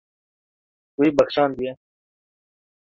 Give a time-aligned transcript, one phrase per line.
[0.99, 1.73] Wî bexşandiye.